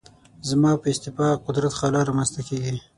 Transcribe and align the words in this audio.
زما 0.49 0.71
په 0.81 0.87
استعفا 0.93 1.27
قدرت 1.45 1.73
خلا 1.79 2.01
رامنځته 2.09 2.41
کېږي. 2.49 2.77